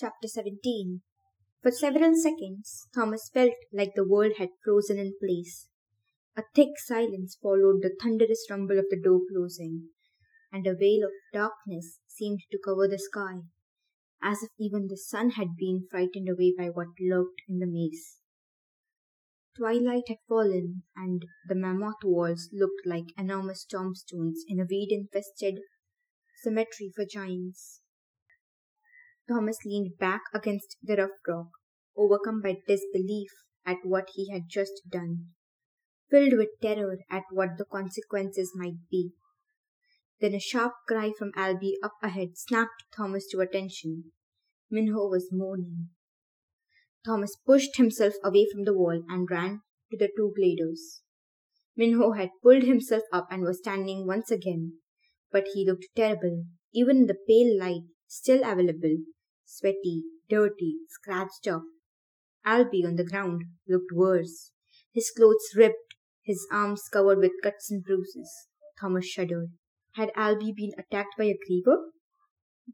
[0.00, 1.00] Chapter 17
[1.60, 5.66] For several seconds, Thomas felt like the world had frozen in place.
[6.36, 9.88] A thick silence followed the thunderous rumble of the door closing,
[10.52, 13.40] and a veil of darkness seemed to cover the sky,
[14.22, 18.20] as if even the sun had been frightened away by what lurked in the maze.
[19.56, 25.58] Twilight had fallen, and the mammoth walls looked like enormous tombstones in a weed infested
[26.44, 27.80] cemetery for giants.
[29.28, 31.48] Thomas leaned back against the rough rock,
[31.94, 33.30] overcome by disbelief
[33.66, 35.26] at what he had just done,
[36.10, 39.12] filled with terror at what the consequences might be.
[40.20, 44.12] Then a sharp cry from Alby up ahead snapped Thomas to attention.
[44.70, 45.90] Minho was moaning.
[47.04, 49.60] Thomas pushed himself away from the wall and ran
[49.90, 51.02] to the two gladers.
[51.76, 54.78] Minho had pulled himself up and was standing once again,
[55.30, 58.96] but he looked terrible, even in the pale light still available,
[59.48, 61.62] sweaty, dirty, scratched up.
[62.44, 64.52] Alby on the ground looked worse,
[64.92, 68.30] his clothes ripped, his arms covered with cuts and bruises.
[68.80, 69.48] Thomas shuddered.
[69.94, 71.78] Had Alby been attacked by a griever?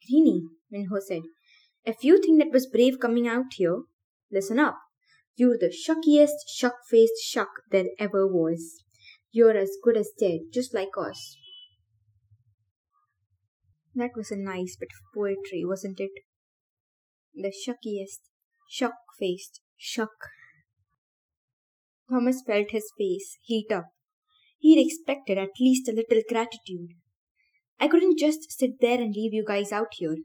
[0.07, 1.23] Greenie, Minho said,
[1.85, 3.83] if you think that was brave coming out here,
[4.33, 4.79] listen up.
[5.37, 8.83] You're the shuckiest, shuck faced shuck there ever was.
[9.31, 11.37] You're as good as dead, just like us.
[13.95, 16.13] That was a nice bit of poetry, wasn't it?
[17.37, 18.21] The shuckiest,
[18.71, 20.31] shuck faced shuck.
[22.09, 23.87] Thomas felt his face heat up.
[24.59, 26.91] He'd expected at least a little gratitude.
[27.81, 30.17] I couldn't just sit there and leave you guys out here.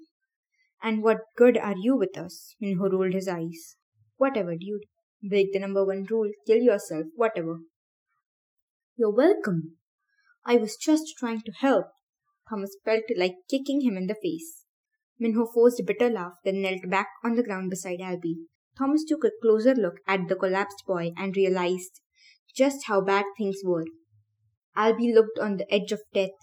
[0.84, 2.56] And what good are you with us?
[2.62, 3.76] Minho rolled his eyes.
[4.18, 4.84] Whatever, dude.
[5.22, 7.60] Break the number one rule, kill yourself, whatever.
[8.95, 9.78] You're welcome.
[10.45, 11.88] I was just trying to help.
[12.50, 14.64] Thomas felt like kicking him in the face.
[15.20, 18.38] Minho forced a bitter laugh, then knelt back on the ground beside Alby.
[18.78, 22.00] Thomas took a closer look at the collapsed boy and realized
[22.56, 23.86] just how bad things were.
[24.76, 26.38] Alby looked on the edge of death.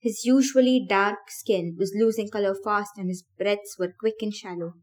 [0.00, 4.74] His usually dark skin was losing color fast and his breaths were quick and shallow.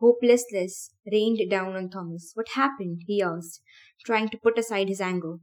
[0.00, 2.32] Hopelessness rained down on Thomas.
[2.34, 3.02] What happened?
[3.06, 3.62] he asked,
[4.04, 5.36] trying to put aside his anger.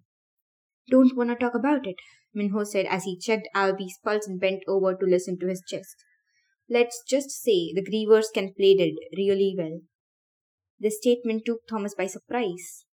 [0.89, 1.95] Don't want to talk about it,
[2.33, 5.95] Minho said as he checked Alby's pulse and bent over to listen to his chest.
[6.73, 9.81] Let's just say the grievers can play dead really well.
[10.79, 12.85] This statement took Thomas by surprise.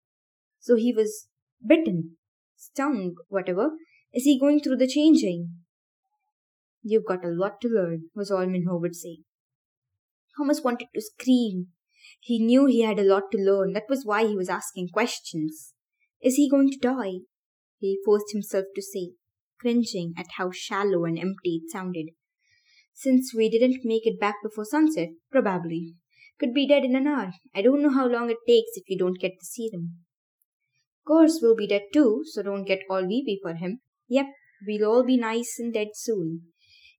[0.60, 1.28] So he was
[1.64, 2.16] bitten,
[2.56, 3.72] stung, whatever.
[4.14, 5.50] Is he going through the changing?
[6.82, 9.18] You've got a lot to learn, was all Minho would say.
[10.38, 11.66] Thomas wanted to scream.
[12.20, 13.74] He knew he had a lot to learn.
[13.74, 15.74] That was why he was asking questions.
[16.22, 17.26] Is he going to die?
[17.78, 19.10] He forced himself to say,
[19.60, 22.06] cringing at how shallow and empty it sounded.
[22.98, 25.96] Since we didn't make it back before sunset, probably.
[26.40, 27.30] Could be dead in an hour.
[27.54, 29.98] I don't know how long it takes if you don't get the serum.
[31.06, 33.80] Course we'll be dead too, so don't get all weepy for him.
[34.08, 34.26] Yep,
[34.66, 36.52] we'll all be nice and dead soon.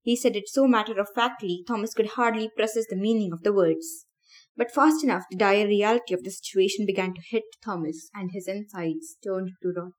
[0.03, 3.51] He said it so matter of factly, Thomas could hardly process the meaning of the
[3.51, 4.05] words.
[4.55, 8.47] But fast enough, the dire reality of the situation began to hit Thomas, and his
[8.47, 9.93] insides turned to rot.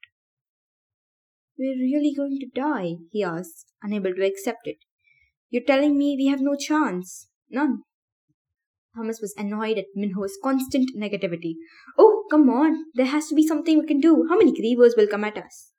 [1.59, 2.95] We're really going to die?
[3.11, 4.79] he asked, unable to accept it.
[5.51, 7.29] You're telling me we have no chance?
[7.51, 7.83] None.
[8.95, 11.55] Thomas was annoyed at Minho's constant negativity.
[11.97, 12.85] Oh, come on.
[12.95, 14.27] There has to be something we can do.
[14.29, 15.73] How many grievers will come at us?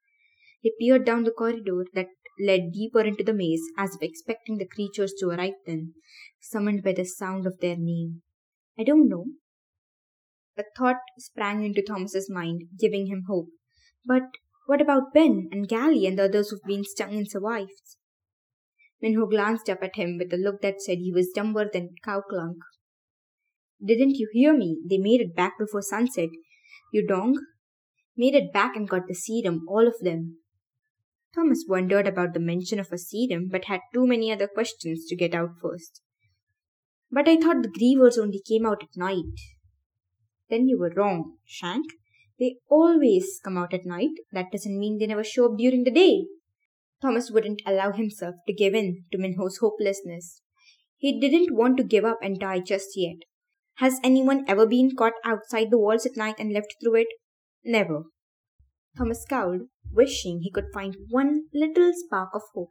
[0.62, 2.08] He peered down the corridor that
[2.40, 5.94] led deeper into the maze, as if expecting the creatures to arrive then,
[6.40, 8.22] summoned by the sound of their name.
[8.78, 9.25] I don't know.
[10.58, 13.50] A thought sprang into Thomas's mind, giving him hope.
[14.06, 14.24] But
[14.66, 17.97] what about Ben and Gally and the others who've been stung and survived?
[19.01, 22.22] Minho glanced up at him with a look that said he was dumber than cow
[22.31, 22.57] klunk.
[23.84, 24.81] Didn't you hear me?
[24.90, 26.29] They made it back before sunset.
[26.91, 27.40] You dong?
[28.17, 30.37] Made it back and got the serum, all of them.
[31.34, 35.16] Thomas wondered about the mention of a serum, but had too many other questions to
[35.16, 36.02] get out first.
[37.11, 39.34] But I thought the grievers only came out at night.
[40.49, 41.85] Then you were wrong, Shank.
[42.40, 44.11] They always come out at night.
[44.31, 46.25] That doesn't mean they never show up during the day.
[47.01, 50.41] Thomas wouldn't allow himself to give in to Minho's hopelessness.
[50.97, 53.17] He didn't want to give up and die just yet.
[53.75, 57.07] Has anyone ever been caught outside the walls at night and lived through it?
[57.63, 58.03] Never.
[58.97, 59.61] Thomas scowled,
[59.93, 62.67] wishing he could find one little spark of hope.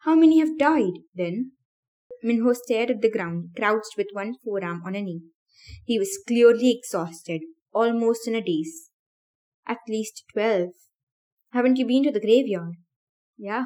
[0.00, 1.52] How many have died, then?
[2.22, 5.22] Minho stared at the ground, crouched with one forearm on a knee.
[5.84, 7.40] He was clearly exhausted,
[7.72, 8.90] almost in a daze.
[9.66, 10.70] At least twelve.
[11.52, 12.74] Haven't you been to the graveyard?
[13.40, 13.64] Yeah.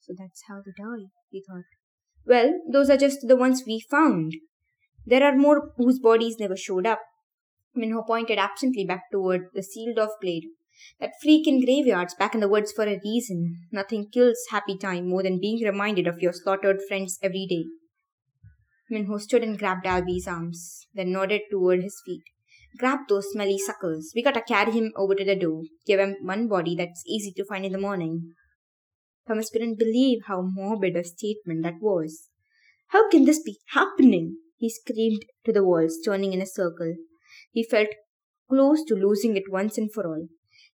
[0.00, 1.64] So that's how they die, he thought.
[2.26, 4.32] Well, those are just the ones we found.
[5.06, 7.00] There are more whose bodies never showed up.
[7.74, 10.48] Minho pointed absently back toward the sealed off glade.
[10.98, 13.60] That freak in graveyards back in the woods for a reason.
[13.70, 17.66] Nothing kills happy time more than being reminded of your slaughtered friends every day.
[18.90, 22.24] Minho stood and grabbed Alby's arms, then nodded toward his feet.
[22.76, 24.12] Grab those smelly suckers.
[24.16, 25.62] We gotta carry him over to the door.
[25.86, 28.34] Give him one body that's easy to find in the morning.
[29.30, 32.30] Thomas couldn't believe how morbid a statement that was.
[32.88, 34.38] How can this be happening?
[34.56, 36.96] He screamed to the walls, turning in a circle.
[37.52, 37.90] He felt
[38.48, 40.26] close to losing it once and for all.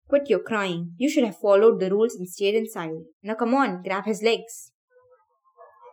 [0.09, 0.93] Quit your crying.
[0.97, 3.03] You should have followed the rules and stayed inside.
[3.21, 4.71] Now come on, grab his legs.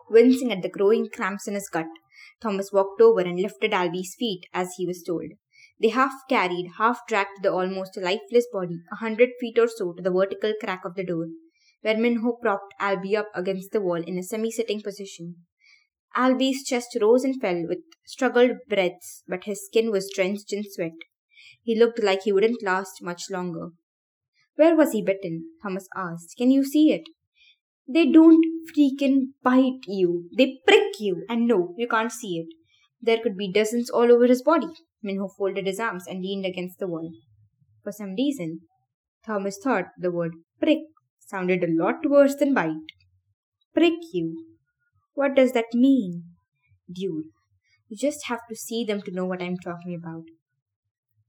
[0.08, 1.88] Wincing at the growing cramps in his gut,
[2.40, 5.32] Thomas walked over and lifted Alby's feet as he was told.
[5.82, 10.02] They half carried, half dragged the almost lifeless body a hundred feet or so to
[10.02, 11.26] the vertical crack of the door,
[11.84, 15.34] where Minho propped Alby up against the wall in a semi-sitting position.
[16.16, 20.96] Alby's chest rose and fell with struggled breaths, but his skin was drenched in sweat.
[21.62, 23.68] He looked like he wouldn't last much longer.
[24.56, 25.50] Where was he bitten?
[25.62, 26.34] Thomas asked.
[26.38, 27.02] Can you see it?
[27.86, 28.42] They don't
[28.74, 30.30] freaking bite you.
[30.34, 31.26] They prick you.
[31.28, 32.46] And no, you can't see it.
[33.02, 34.70] There could be dozens all over his body.
[35.02, 37.12] Minho folded his arms and leaned against the wall.
[37.82, 38.60] For some reason,
[39.26, 40.78] Thomas thought the word prick
[41.26, 42.92] sounded a lot worse than bite.
[43.74, 44.44] Prick you.
[45.14, 46.24] What does that mean?
[46.92, 47.26] Dude,
[47.88, 50.24] you just have to see them to know what I'm talking about.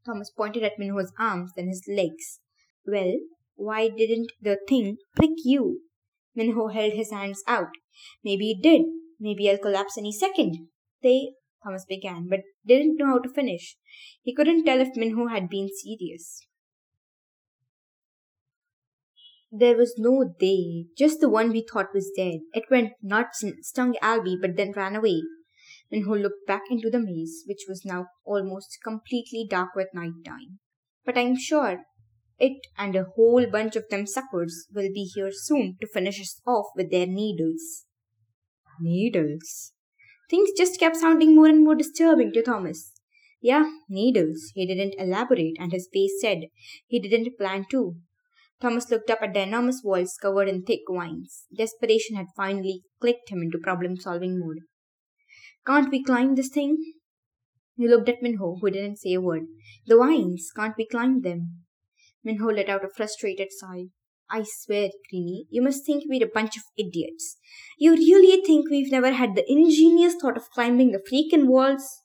[0.06, 2.40] Thomas pointed at Minho's arms, then his legs.
[2.86, 3.16] Well,
[3.56, 5.82] why didn't the thing prick you?
[6.36, 7.70] Minho held his hands out.
[8.24, 8.84] Maybe it did.
[9.20, 10.68] Maybe I'll collapse any second.
[11.02, 11.30] They
[11.64, 13.78] Thomas began, but didn't know how to finish.
[14.22, 16.46] He couldn't tell if Minho had been serious.
[19.58, 22.40] There was no they, just the one we thought was dead.
[22.54, 25.22] It went nuts and stung Alby, but then ran away.
[25.90, 30.60] Minho looked back into the maze, which was now almost completely dark with night time.
[31.06, 31.86] But I'm sure
[32.38, 36.42] it and a whole bunch of them suckers will be here soon to finish us
[36.46, 37.86] off with their needles.
[38.82, 39.72] Needles?
[40.30, 42.92] Things just kept sounding more and more disturbing to Thomas.
[43.42, 44.52] Yeah, needles.
[44.54, 46.48] He didn't elaborate, and his face said
[46.88, 47.96] he didn't plan to.
[48.62, 51.46] Thomas looked up at the enormous walls covered in thick vines.
[51.56, 54.60] Desperation had finally clicked him into problem solving mode.
[55.66, 56.78] Can't we climb this thing?
[57.76, 59.44] He looked at Minho, who didn't say a word.
[59.86, 61.66] The vines, can't we climb them?
[62.24, 63.88] Minho let out a frustrated sigh.
[64.30, 67.38] I swear, Greenie, you must think we're a bunch of idiots.
[67.78, 72.02] You really think we've never had the ingenious thought of climbing the freaking walls?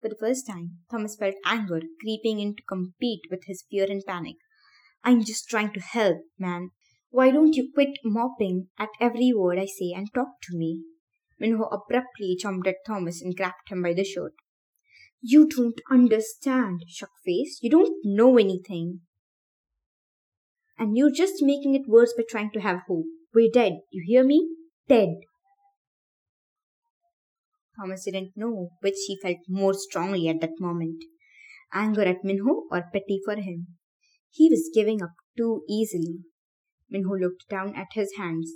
[0.00, 4.02] For the first time, Thomas felt anger creeping in to compete with his fear and
[4.06, 4.36] panic.
[5.04, 6.70] I'm just trying to help, man.
[7.10, 10.82] Why don't you quit mopping at every word I say and talk to me?
[11.38, 14.34] Minho abruptly jumped at Thomas and grabbed him by the shirt.
[15.20, 17.58] You don't understand, Shuckface.
[17.60, 19.00] You don't know anything.
[20.78, 23.06] And you're just making it worse by trying to have hope.
[23.34, 23.78] We're dead.
[23.90, 24.48] You hear me?
[24.88, 25.14] Dead.
[27.80, 31.02] Thomas didn't know which he felt more strongly at that moment
[31.72, 33.66] anger at Minho or pity for him.
[34.30, 36.24] He was giving up too easily.
[36.90, 38.52] Minho looked down at his hands,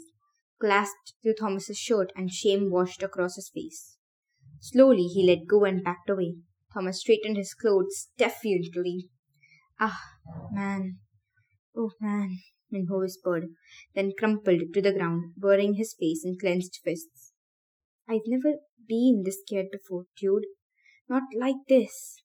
[0.60, 3.96] clasped to Thomas's shirt, and shame washed across his face.
[4.60, 6.36] Slowly he let go and backed away.
[6.72, 9.10] Thomas straightened his clothes defiantly.
[9.78, 9.98] Ah,
[10.52, 10.98] man,
[11.74, 12.38] Oh man,
[12.70, 13.48] Minho whispered,
[13.94, 17.32] then crumpled to the ground, burying his face in clenched fists.
[18.06, 20.44] I've never been this scared before, dude.
[21.08, 22.21] Not like this.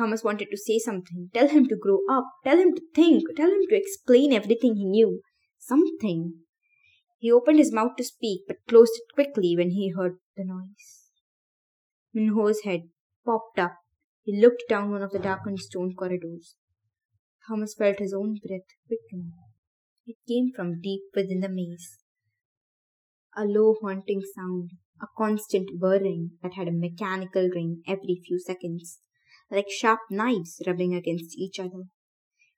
[0.00, 3.50] Thomas wanted to say something, tell him to grow up, tell him to think, tell
[3.50, 5.20] him to explain everything he knew.
[5.58, 6.36] Something.
[7.18, 11.10] He opened his mouth to speak, but closed it quickly when he heard the noise.
[12.14, 12.88] Minho's head
[13.26, 13.74] popped up.
[14.22, 16.54] He looked down one of the darkened stone corridors.
[17.46, 19.34] Thomas felt his own breath quicken.
[20.06, 21.98] It came from deep within the maze.
[23.36, 24.70] A low haunting sound,
[25.02, 28.98] a constant whirring that had a mechanical ring every few seconds,
[29.50, 31.84] like sharp knives rubbing against each other.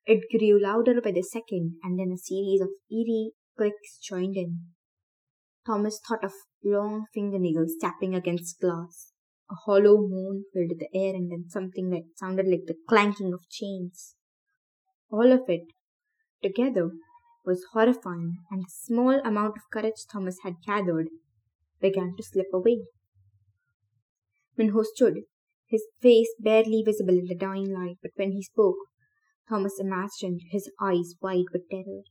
[0.04, 4.60] It grew louder by the second, and then a series of eerie clicks joined in.
[5.64, 6.32] Thomas thought of
[6.64, 9.12] long fingernails tapping against glass.
[9.50, 13.48] A hollow moan filled the air, and then something that sounded like the clanking of
[13.48, 14.16] chains.
[15.10, 15.66] All of it
[16.42, 16.90] together
[17.44, 21.08] was horrifying, and the small amount of courage Thomas had gathered
[21.80, 22.82] began to slip away.
[24.56, 25.22] Minho stood,
[25.72, 28.76] his face barely visible in the dying light, but when he spoke,
[29.48, 32.02] Thomas imagined his eyes wide with terror.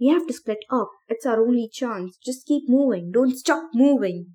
[0.00, 0.88] We have to split up.
[1.08, 2.16] It's our only chance.
[2.24, 3.12] Just keep moving.
[3.12, 4.34] Don't stop moving.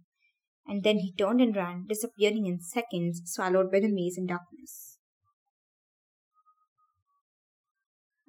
[0.65, 4.97] And then he turned and ran, disappearing in seconds, swallowed by the maze and darkness.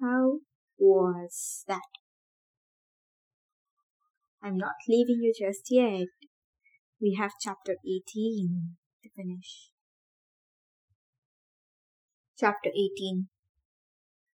[0.01, 0.39] How
[0.79, 1.81] was that?
[4.43, 6.07] I'm not leaving you just yet.
[6.99, 9.70] We have chapter 18 to finish.
[12.41, 13.27] Chapter 18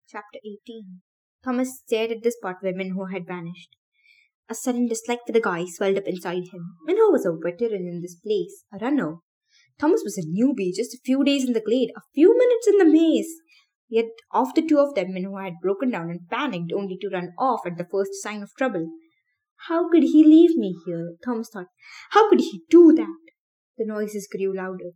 [0.08, 1.02] Chapter 18
[1.44, 3.76] Thomas stared at the spot where Minho had vanished.
[4.48, 6.78] A sudden dislike for the guy swelled up inside him.
[6.86, 9.16] Minho was a veteran in this place, a runner.
[9.78, 12.78] Thomas was a newbie, just a few days in the glade, a few minutes in
[12.78, 13.28] the maze.
[13.90, 17.34] Yet of the two of them, Minho had broken down and panicked only to run
[17.38, 18.88] off at the first sign of trouble.
[19.68, 21.16] How could he leave me here?
[21.26, 21.68] Thomas thought.
[22.12, 23.18] How could he do that?
[23.78, 24.92] The noises grew louder.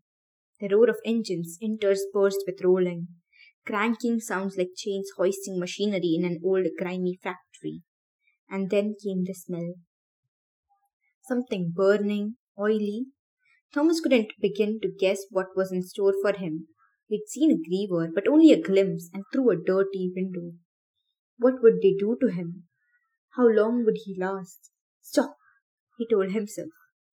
[0.62, 3.08] The roar of engines interspersed with rolling,
[3.65, 7.82] cranking sounds like chains hoisting machinery in an old grimy factory.
[8.48, 9.74] And then came the smell.
[11.24, 13.08] Something burning, oily.
[13.74, 16.68] Thomas couldn't begin to guess what was in store for him.
[17.08, 20.53] He'd seen a griever, but only a glimpse and through a dirty window.
[21.39, 22.68] What would they do to him?
[23.36, 24.70] How long would he last?
[25.01, 25.38] Stop,
[25.98, 26.70] he told himself.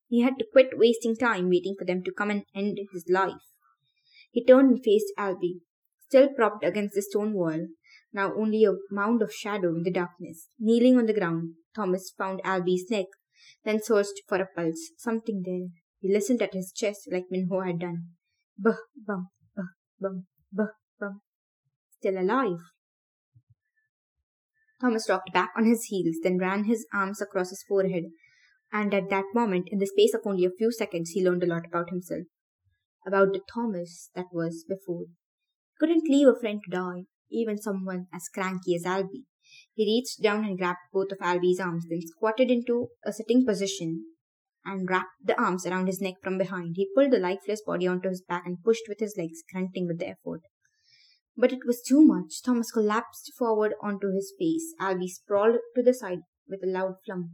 [0.09, 3.53] He had to quit wasting time waiting for them to come and end his life.
[4.31, 5.61] He turned and faced Alby,
[6.07, 7.69] still propped against the stone wall,
[8.13, 10.49] now only a mound of shadow in the darkness.
[10.59, 13.07] Kneeling on the ground, Thomas found Alby's neck,
[13.65, 15.69] then searched for a pulse, something there.
[16.01, 18.05] He listened at his chest like Minho had done.
[18.57, 19.63] Buh, bum, buh,
[20.01, 21.21] bum, buh, bum.
[21.99, 22.59] Still alive.
[24.81, 28.05] Thomas rocked back on his heels, then ran his arms across his forehead,
[28.73, 31.47] and at that moment, in the space of only a few seconds, he learned a
[31.47, 32.25] lot about himself.
[33.07, 35.07] About the Thomas that was before.
[35.07, 39.25] He couldn't leave a friend to die, even someone as cranky as Alby.
[39.75, 44.05] He reached down and grabbed both of Alby's arms, then squatted into a sitting position
[44.65, 46.75] and wrapped the arms around his neck from behind.
[46.77, 49.99] He pulled the lifeless body onto his back and pushed with his legs, grunting with
[49.99, 50.43] the effort.
[51.37, 52.43] But it was too much.
[52.43, 54.75] Thomas collapsed forward onto his face.
[54.81, 57.29] Alby sprawled to the side with a loud flump.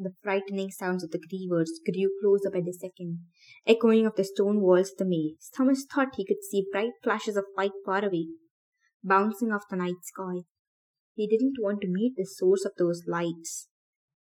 [0.00, 3.18] The frightening sounds of the grievers grew closer by the second,
[3.66, 5.50] echoing off the stone walls of the maze.
[5.56, 8.28] Thomas thought he could see bright flashes of light far away,
[9.02, 10.42] bouncing off the night sky.
[11.14, 13.66] He didn't want to meet the source of those lights,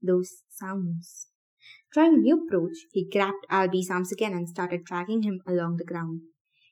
[0.02, 1.28] those sounds.
[1.92, 5.84] Trying a new approach, he grabbed Alby's arms again and started dragging him along the
[5.84, 6.22] ground.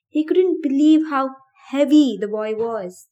[0.08, 1.28] He couldn't believe how
[1.68, 3.08] heavy the boy was,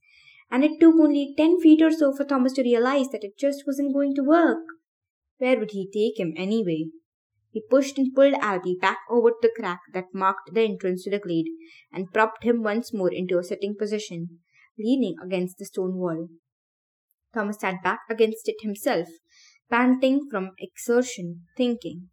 [0.50, 3.64] and it took only ten feet or so for Thomas to realize that it just
[3.66, 4.64] wasn't going to work.
[5.42, 6.84] Where would he take him anyway?
[7.50, 11.10] He pushed and pulled Alby back over to the crack that marked the entrance to
[11.10, 11.48] the glade
[11.92, 14.38] and propped him once more into a sitting position,
[14.78, 16.28] leaning against the stone wall.
[17.34, 19.08] Thomas sat back against it himself,
[19.68, 22.10] panting from exertion, thinking.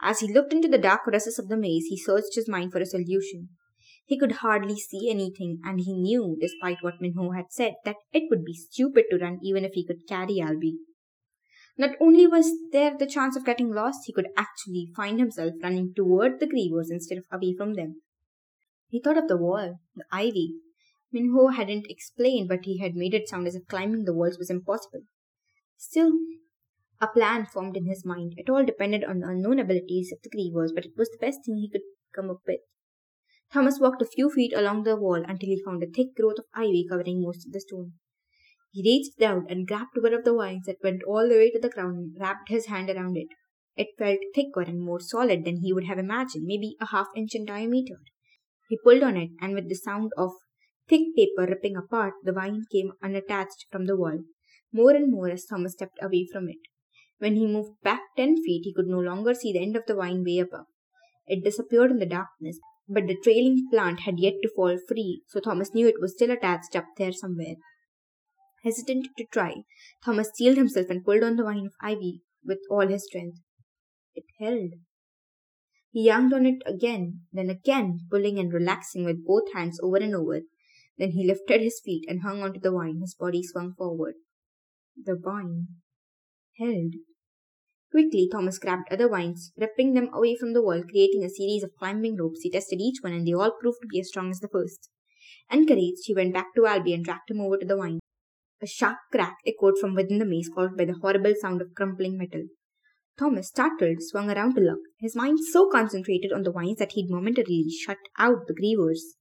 [0.00, 2.78] As he looked into the dark recesses of the maze, he searched his mind for
[2.78, 3.50] a solution.
[4.06, 8.30] He could hardly see anything, and he knew, despite what Minho had said, that it
[8.30, 10.78] would be stupid to run even if he could carry Alby.
[11.76, 15.92] Not only was there the chance of getting lost, he could actually find himself running
[15.94, 18.02] toward the grievers instead of away from them.
[18.88, 20.54] He thought of the wall, the ivy.
[21.10, 24.50] Minho hadn't explained, but he had made it sound as if climbing the walls was
[24.50, 25.02] impossible.
[25.76, 26.12] Still,
[27.00, 28.34] a plan formed in his mind.
[28.36, 31.40] It all depended on the unknown abilities of the grievers, but it was the best
[31.44, 31.82] thing he could
[32.14, 32.60] come up with.
[33.52, 36.46] Thomas walked a few feet along the wall until he found a thick growth of
[36.54, 37.94] ivy covering most of the stone.
[38.74, 41.60] He reached down and grabbed one of the vines that went all the way to
[41.60, 43.28] the ground and wrapped his hand around it.
[43.76, 47.36] It felt thicker and more solid than he would have imagined, maybe a half inch
[47.36, 48.00] in diameter.
[48.68, 50.32] He pulled on it, and with the sound of
[50.88, 54.24] thick paper ripping apart, the vine came unattached from the wall,
[54.72, 56.58] more and more as Thomas stepped away from it.
[57.18, 59.94] When he moved back ten feet, he could no longer see the end of the
[59.94, 60.66] vine way above.
[61.28, 65.38] It disappeared in the darkness, but the trailing plant had yet to fall free, so
[65.38, 67.54] Thomas knew it was still attached up there somewhere.
[68.64, 69.64] Hesitant to try,
[70.04, 73.38] Thomas steeled himself and pulled on the vine of ivy with all his strength.
[74.14, 74.72] It held.
[75.90, 80.14] He yanked on it again, then again, pulling and relaxing with both hands over and
[80.14, 80.40] over.
[80.96, 83.00] Then he lifted his feet and hung onto the vine.
[83.00, 84.14] His body swung forward.
[84.96, 85.66] The vine
[86.58, 86.94] held.
[87.90, 91.76] Quickly, Thomas grabbed other vines, ripping them away from the wall, creating a series of
[91.78, 92.40] climbing ropes.
[92.42, 94.88] He tested each one, and they all proved to be as strong as the first.
[95.50, 98.00] Encouraged, he went back to Alby and dragged him over to the vine.
[98.62, 102.16] A sharp crack echoed from within the maze, followed by the horrible sound of crumpling
[102.16, 102.44] metal.
[103.18, 107.10] Thomas, startled, swung around to look, his mind so concentrated on the vines that he'd
[107.10, 109.16] momentarily shut out the grievers.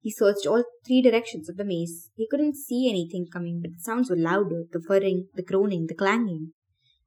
[0.00, 2.10] He searched all three directions of the maze.
[2.16, 5.94] He couldn't see anything coming, but the sounds were louder the whirring, the groaning, the
[5.94, 6.52] clanging.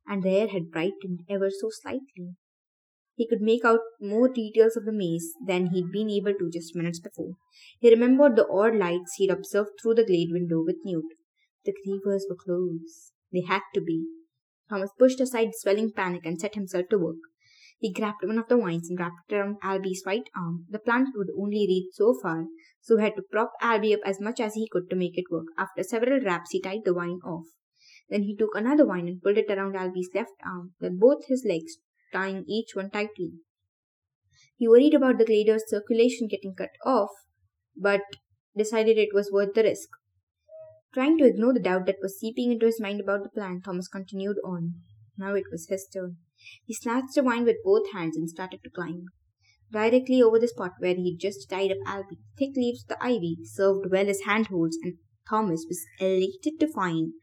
[0.08, 2.36] And the air had brightened ever so slightly.
[3.16, 6.76] He could make out more details of the maze than he'd been able to just
[6.76, 7.34] minutes before.
[7.80, 11.04] He remembered the odd lights he'd observed through the glade window with Newt.
[11.66, 13.12] The grievers were close.
[13.32, 14.06] They had to be.
[14.70, 17.18] Thomas pushed aside swelling panic and set himself to work.
[17.80, 20.66] He grabbed one of the vines and wrapped it around Alby's right arm.
[20.70, 22.46] The plant would only reach so far,
[22.82, 25.32] so he had to prop Alby up as much as he could to make it
[25.32, 25.46] work.
[25.58, 27.46] After several raps, he tied the vine off.
[28.10, 31.46] Then he took another vine and pulled it around Alby's left arm, with both his
[31.48, 31.78] legs,
[32.12, 33.34] tying each one tightly.
[34.58, 37.12] He worried about the glader's circulation getting cut off,
[37.78, 38.02] but
[38.58, 39.90] decided it was worth the risk.
[40.94, 43.88] Trying to ignore the doubt that was seeping into his mind about the plan, Thomas
[43.88, 44.74] continued on.
[45.18, 46.18] Now it was his turn.
[46.66, 49.06] He snatched the vine with both hands and started to climb.
[49.72, 53.38] Directly over the spot where he'd just tied up Alby, thick leaves of the ivy
[53.44, 54.96] served well as handholds, and
[55.30, 57.14] Thomas was elated to find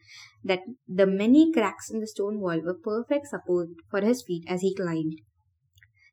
[0.44, 4.60] that the many cracks in the stone wall were perfect support for his feet as
[4.60, 5.20] he climbed.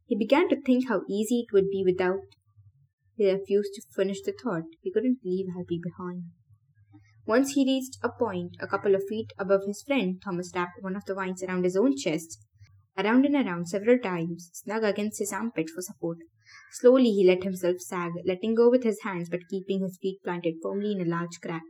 [0.07, 2.21] He began to think how easy it would be without.
[3.15, 4.63] He refused to finish the thought.
[4.81, 6.23] He couldn't leave Alby behind.
[7.25, 10.95] Once he reached a point a couple of feet above his friend, Thomas wrapped one
[10.95, 12.45] of the vines around his own chest,
[12.97, 16.17] around and around several times, snug against his armpit for support.
[16.73, 20.55] Slowly he let himself sag, letting go with his hands but keeping his feet planted
[20.61, 21.63] firmly in a large crack.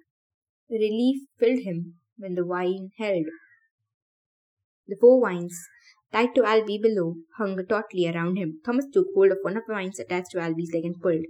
[0.70, 3.26] Relief filled him when the vine held.
[4.88, 5.56] The four vines,
[6.14, 8.60] tied to Alby below, hung tautly around him.
[8.64, 11.26] Thomas took hold of one of the vines attached to Alby's leg and pulled.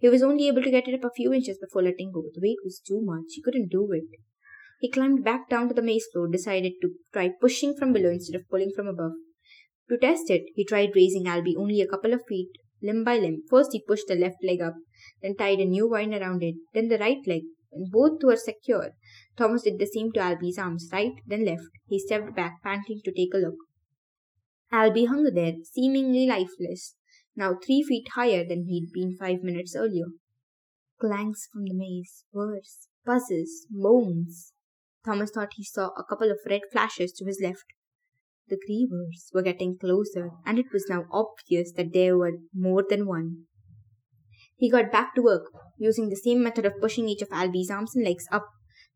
[0.00, 2.24] He was only able to get it up a few inches before letting go.
[2.34, 3.26] The weight was too much.
[3.30, 4.04] He couldn't do it.
[4.80, 8.38] He climbed back down to the maze floor, decided to try pushing from below instead
[8.38, 9.12] of pulling from above.
[9.88, 12.50] To test it, he tried raising Alby only a couple of feet,
[12.82, 13.44] limb by limb.
[13.48, 14.74] First, he pushed the left leg up,
[15.22, 17.42] then tied a new vine around it, then the right leg,
[17.72, 18.90] and both were secure.
[19.36, 21.68] Thomas did the same to Alby's arms, right, then left.
[21.86, 23.56] He stepped back, panting to take a look.
[24.74, 26.96] Alby hung there, seemingly lifeless,
[27.36, 30.06] now three feet higher than he'd been five minutes earlier.
[31.00, 34.52] Clangs from the maze, whirs, buzzes, moans.
[35.04, 37.66] Thomas thought he saw a couple of red flashes to his left.
[38.48, 43.06] The grievers were getting closer, and it was now obvious that there were more than
[43.06, 43.44] one.
[44.56, 47.94] He got back to work, using the same method of pushing each of Alby's arms
[47.94, 48.48] and legs up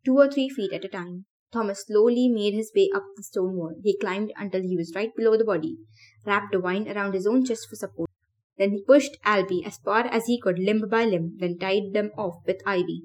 [0.04, 1.26] two or three feet at a time.
[1.50, 3.74] Thomas slowly made his way up the stone wall.
[3.82, 5.78] He climbed until he was right below the body,
[6.26, 8.10] wrapped a vine around his own chest for support.
[8.58, 12.10] Then he pushed Alby as far as he could limb by limb, then tied them
[12.18, 13.04] off with ivy.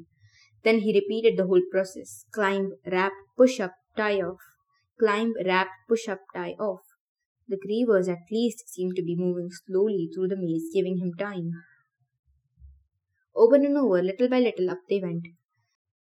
[0.64, 4.40] Then he repeated the whole process climb, wrap, push up, tie off.
[5.00, 6.82] Climb, wrap, push up, tie off.
[7.48, 11.52] The grievers at least seemed to be moving slowly through the maze, giving him time.
[13.36, 15.28] Over and over, little by little, up they went.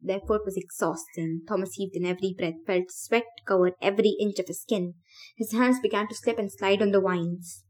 [0.02, 1.42] The effort was exhausting.
[1.48, 4.94] Thomas heaved in every breath, felt sweat cover every inch of his skin.
[5.38, 7.64] His hands began to slip and slide on the vines.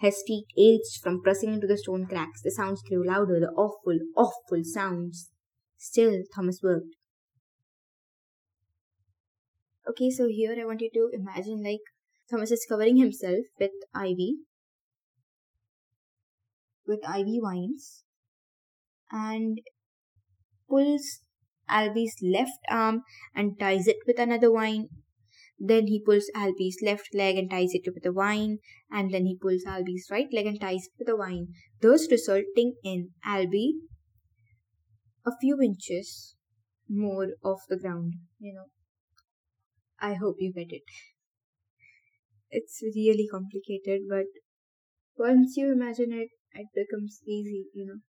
[0.00, 2.42] His feet ached from pressing into the stone cracks.
[2.42, 5.30] The sounds grew louder, the awful, awful sounds.
[5.78, 6.96] Still, Thomas worked.
[9.88, 11.80] Okay, so here I want you to imagine like
[12.28, 14.38] Thomas is covering himself with ivy,
[16.86, 18.02] with ivy vines,
[19.12, 19.60] and
[20.68, 21.20] pulls
[21.68, 23.02] Alby's left arm
[23.34, 24.88] and ties it with another vine.
[25.58, 28.58] Then he pulls Alby's left leg and ties it with a vine,
[28.90, 31.48] and then he pulls Alby's right leg and ties it with a vine,
[31.80, 33.80] thus resulting in Alby
[35.26, 36.36] a few inches
[36.88, 38.66] more off the ground, you know.
[39.98, 40.82] I hope you get it.
[42.50, 44.26] It's really complicated, but
[45.18, 48.00] once you imagine it, it becomes easy, you know.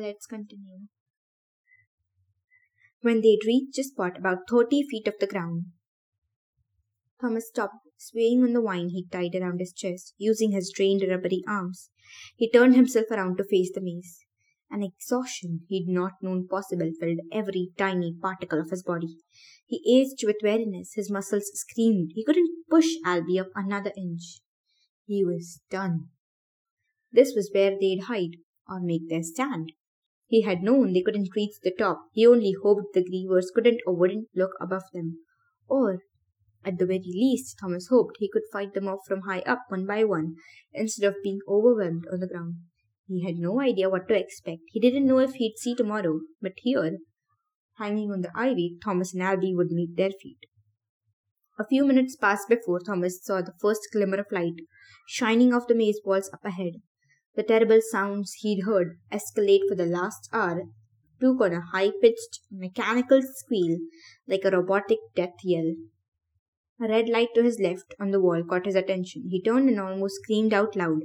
[0.00, 0.86] Let's continue.
[3.00, 5.66] When they'd reached a spot about thirty feet off the ground,
[7.20, 11.42] Thomas stopped, swaying on the vine he'd tied around his chest, using his drained rubbery
[11.48, 11.90] arms.
[12.36, 14.24] He turned himself around to face the maze.
[14.70, 19.16] An exhaustion he'd not known possible filled every tiny particle of his body.
[19.66, 22.12] He ached with weariness, his muscles screamed.
[22.14, 24.40] He couldn't push Alby up another inch.
[25.06, 26.08] He was done.
[27.10, 28.36] This was where they'd hide,
[28.68, 29.72] or make their stand.
[30.28, 32.02] He had known they couldn't reach the top.
[32.12, 35.18] He only hoped the grievers couldn't or wouldn't look above them.
[35.66, 36.00] Or,
[36.64, 39.86] at the very least, Thomas hoped he could fight them off from high up one
[39.86, 40.34] by one,
[40.72, 42.56] instead of being overwhelmed on the ground.
[43.06, 44.60] He had no idea what to expect.
[44.70, 46.98] He didn't know if he'd see tomorrow, but here,
[47.78, 50.40] hanging on the ivy, Thomas and Alby would meet their feet.
[51.58, 54.60] A few minutes passed before Thomas saw the first glimmer of light
[55.08, 56.74] shining off the maze walls up ahead.
[57.38, 60.64] The terrible sounds he'd heard escalate for the last hour
[61.20, 63.78] took on a high pitched, mechanical squeal
[64.26, 65.76] like a robotic death yell.
[66.82, 69.28] A red light to his left on the wall caught his attention.
[69.30, 71.02] He turned and almost screamed out loud.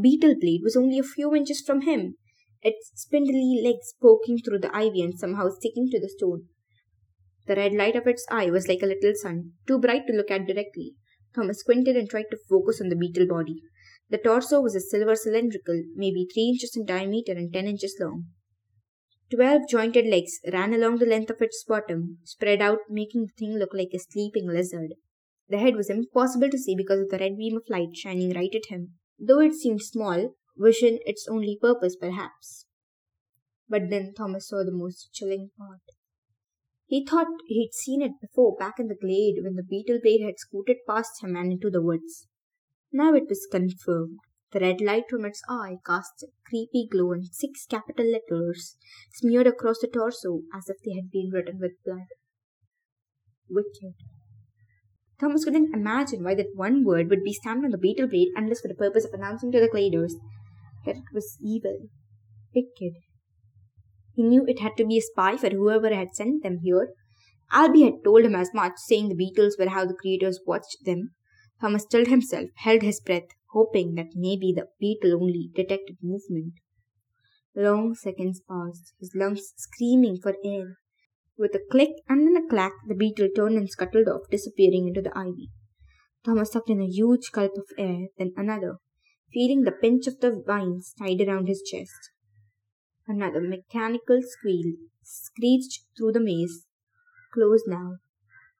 [0.00, 2.18] Beetle Blade was only a few inches from him,
[2.62, 6.44] its spindly legs poking through the ivy and somehow sticking to the stone.
[7.48, 10.30] The red light of its eye was like a little sun, too bright to look
[10.30, 10.94] at directly.
[11.34, 13.56] Thomas squinted and tried to focus on the beetle body.
[14.14, 18.26] The torso was a silver cylindrical, maybe three inches in diameter and ten inches long.
[19.28, 23.58] Twelve jointed legs ran along the length of its bottom, spread out, making the thing
[23.58, 24.94] look like a sleeping lizard.
[25.48, 28.54] The head was impossible to see because of the red beam of light shining right
[28.54, 28.92] at him.
[29.18, 32.66] Though it seemed small, vision its only purpose, perhaps.
[33.68, 35.82] But then Thomas saw the most chilling part.
[36.86, 40.38] He thought he'd seen it before back in the glade when the beetle blade had
[40.38, 42.28] scooted past him and into the woods.
[42.96, 44.18] Now it was confirmed.
[44.52, 48.76] The red light from its eye cast a creepy glow and six capital letters
[49.14, 52.06] smeared across the torso as if they had been written with blood.
[53.50, 53.94] Wicked.
[55.18, 58.60] Thomas couldn't imagine why that one word would be stamped on the beetle blade unless
[58.60, 60.12] for the purpose of announcing to the gladers
[60.86, 61.88] that it was evil.
[62.54, 62.94] Wicked.
[64.14, 66.90] He knew it had to be a spy for whoever had sent them here.
[67.50, 71.10] Alby had told him as much, saying the beetles were how the creators watched them.
[71.64, 76.52] Thomas stilled himself, held his breath, hoping that maybe the beetle only detected movement.
[77.56, 80.76] Long seconds passed, his lungs screaming for air.
[81.38, 85.00] With a click and then a clack, the beetle turned and scuttled off, disappearing into
[85.00, 85.48] the ivy.
[86.22, 88.76] Thomas sucked in a huge gulp of air, then another,
[89.32, 92.10] feeling the pinch of the vines tied around his chest.
[93.06, 96.66] Another mechanical squeal screeched through the maze,
[97.32, 98.00] closed now,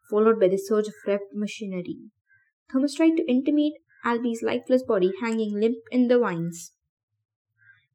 [0.08, 1.98] followed by the surge of revved machinery.
[2.74, 6.72] Thomas tried to intimate Alby's lifeless body hanging limp in the vines.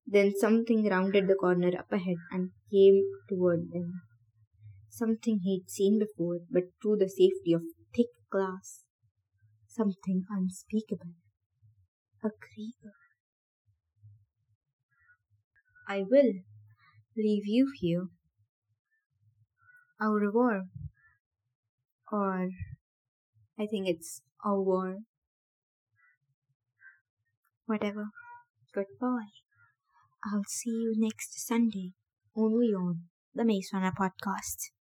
[0.08, 4.04] Then something rounded the corner up ahead and came toward them.
[4.90, 7.64] Something he'd seen before, but through the safety of
[7.94, 8.86] thick glass.
[9.68, 11.12] Something unspeakable.
[12.24, 12.96] A creeper.
[15.90, 16.34] I will
[17.18, 18.08] leave you here.
[20.02, 20.64] Au revoir.
[22.14, 22.50] Or
[23.60, 24.98] I think it's au war.
[27.70, 28.10] whatever.
[28.74, 29.30] Goodbye.
[30.26, 31.94] I'll see you next Sunday,
[32.36, 33.04] only on
[33.36, 34.72] the Runner podcast.